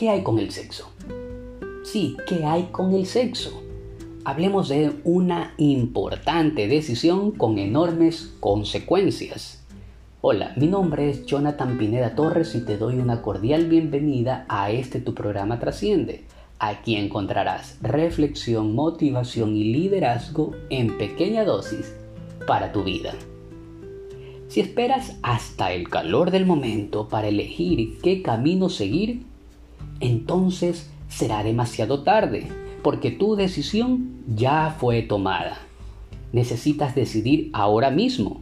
[0.00, 0.90] ¿qué hay con el sexo?
[1.84, 3.62] Sí, ¿qué hay con el sexo?
[4.24, 9.62] Hablemos de una importante decisión con enormes consecuencias.
[10.22, 15.02] Hola, mi nombre es Jonathan Pineda Torres y te doy una cordial bienvenida a este
[15.02, 16.24] tu programa Trasciende.
[16.58, 21.94] Aquí encontrarás reflexión, motivación y liderazgo en pequeña dosis
[22.46, 23.12] para tu vida.
[24.48, 29.28] Si esperas hasta el calor del momento para elegir qué camino seguir,
[30.00, 32.48] entonces será demasiado tarde,
[32.82, 35.58] porque tu decisión ya fue tomada.
[36.32, 38.40] Necesitas decidir ahora mismo.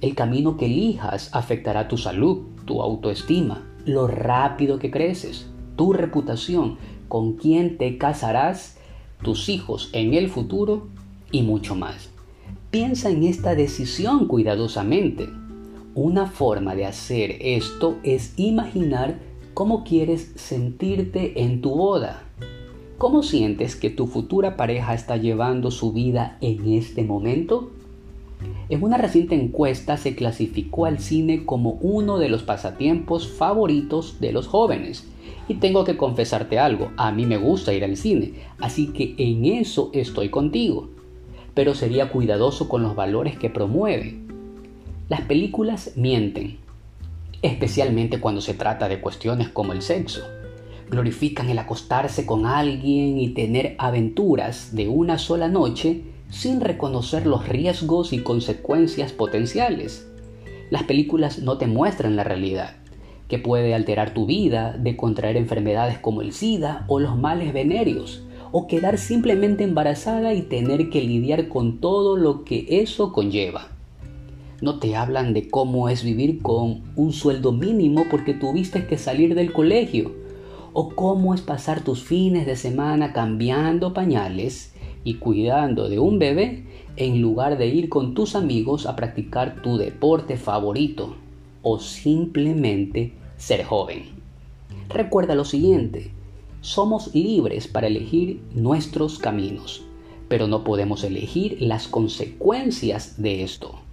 [0.00, 6.76] El camino que elijas afectará tu salud, tu autoestima, lo rápido que creces, tu reputación,
[7.08, 8.76] con quién te casarás,
[9.22, 10.88] tus hijos en el futuro
[11.32, 12.10] y mucho más.
[12.70, 15.28] Piensa en esta decisión cuidadosamente.
[15.94, 19.18] Una forma de hacer esto es imaginar
[19.58, 22.22] cómo quieres sentirte en tu boda.
[22.96, 27.68] ¿Cómo sientes que tu futura pareja está llevando su vida en este momento?
[28.68, 34.30] En una reciente encuesta se clasificó al cine como uno de los pasatiempos favoritos de
[34.30, 35.08] los jóvenes
[35.48, 39.44] y tengo que confesarte algo, a mí me gusta ir al cine, así que en
[39.44, 40.88] eso estoy contigo.
[41.54, 44.20] Pero sería cuidadoso con los valores que promueve.
[45.08, 46.58] Las películas mienten,
[47.42, 50.22] especialmente cuando se trata de cuestiones como el sexo.
[50.90, 57.48] Glorifican el acostarse con alguien y tener aventuras de una sola noche sin reconocer los
[57.48, 60.08] riesgos y consecuencias potenciales.
[60.70, 62.76] Las películas no te muestran la realidad,
[63.28, 68.24] que puede alterar tu vida, de contraer enfermedades como el SIDA o los males venéreos,
[68.50, 73.77] o quedar simplemente embarazada y tener que lidiar con todo lo que eso conlleva.
[74.60, 79.36] No te hablan de cómo es vivir con un sueldo mínimo porque tuviste que salir
[79.36, 80.12] del colegio,
[80.72, 84.72] o cómo es pasar tus fines de semana cambiando pañales
[85.04, 86.64] y cuidando de un bebé
[86.96, 91.14] en lugar de ir con tus amigos a practicar tu deporte favorito
[91.62, 94.06] o simplemente ser joven.
[94.88, 96.10] Recuerda lo siguiente,
[96.62, 99.84] somos libres para elegir nuestros caminos,
[100.28, 103.87] pero no podemos elegir las consecuencias de esto.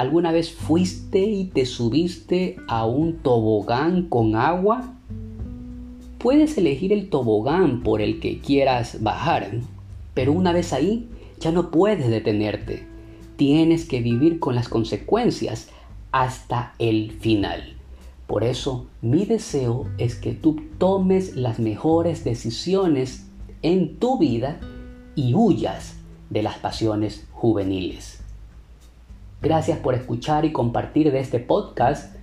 [0.00, 4.94] ¿Alguna vez fuiste y te subiste a un tobogán con agua?
[6.16, 9.50] Puedes elegir el tobogán por el que quieras bajar,
[10.14, 12.86] pero una vez ahí ya no puedes detenerte.
[13.36, 15.68] Tienes que vivir con las consecuencias
[16.12, 17.74] hasta el final.
[18.26, 23.26] Por eso mi deseo es que tú tomes las mejores decisiones
[23.60, 24.60] en tu vida
[25.14, 25.96] y huyas
[26.30, 28.19] de las pasiones juveniles.
[29.42, 32.14] Gracias por escuchar y compartir de este podcast.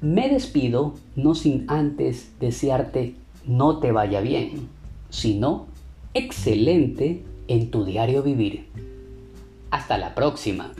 [0.00, 3.14] Me despido no sin antes desearte
[3.46, 4.68] no te vaya bien,
[5.10, 5.66] sino
[6.14, 8.66] excelente en tu diario vivir.
[9.70, 10.72] Hasta la próxima.